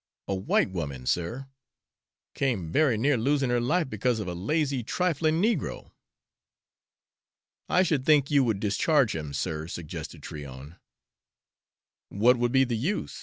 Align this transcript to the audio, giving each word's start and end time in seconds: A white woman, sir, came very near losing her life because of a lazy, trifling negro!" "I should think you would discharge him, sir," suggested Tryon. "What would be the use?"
A 0.27 0.33
white 0.33 0.71
woman, 0.71 1.05
sir, 1.05 1.47
came 2.33 2.71
very 2.71 2.97
near 2.97 3.17
losing 3.17 3.51
her 3.51 3.61
life 3.61 3.87
because 3.87 4.19
of 4.19 4.27
a 4.27 4.33
lazy, 4.33 4.81
trifling 4.83 5.39
negro!" 5.39 5.91
"I 7.69 7.83
should 7.83 8.03
think 8.03 8.31
you 8.31 8.43
would 8.43 8.59
discharge 8.59 9.15
him, 9.15 9.31
sir," 9.31 9.67
suggested 9.67 10.23
Tryon. 10.23 10.77
"What 12.09 12.37
would 12.37 12.51
be 12.51 12.63
the 12.63 12.75
use?" 12.75 13.19